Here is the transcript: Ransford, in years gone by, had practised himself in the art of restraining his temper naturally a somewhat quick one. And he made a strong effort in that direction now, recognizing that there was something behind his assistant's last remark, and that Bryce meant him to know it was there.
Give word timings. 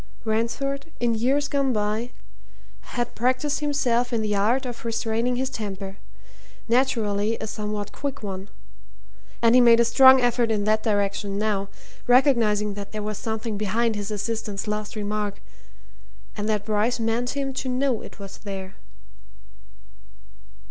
Ransford, 0.25 0.91
in 0.99 1.13
years 1.13 1.47
gone 1.47 1.73
by, 1.73 2.09
had 2.97 3.13
practised 3.13 3.59
himself 3.59 4.11
in 4.11 4.23
the 4.23 4.35
art 4.35 4.65
of 4.65 4.83
restraining 4.83 5.35
his 5.35 5.51
temper 5.51 5.97
naturally 6.67 7.37
a 7.37 7.45
somewhat 7.45 7.91
quick 7.91 8.23
one. 8.23 8.49
And 9.43 9.53
he 9.53 9.61
made 9.61 9.79
a 9.79 9.85
strong 9.85 10.19
effort 10.19 10.49
in 10.49 10.63
that 10.63 10.81
direction 10.81 11.37
now, 11.37 11.69
recognizing 12.07 12.73
that 12.73 12.93
there 12.93 13.03
was 13.03 13.19
something 13.19 13.59
behind 13.59 13.95
his 13.95 14.09
assistant's 14.09 14.65
last 14.67 14.95
remark, 14.95 15.39
and 16.35 16.49
that 16.49 16.65
Bryce 16.65 16.99
meant 16.99 17.37
him 17.37 17.53
to 17.53 17.69
know 17.69 18.01
it 18.01 18.17
was 18.17 18.39
there. 18.39 18.77